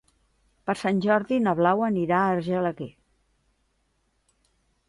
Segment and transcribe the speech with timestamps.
[0.69, 2.91] Per Sant Jordi na Blau anirà a Argelaguer.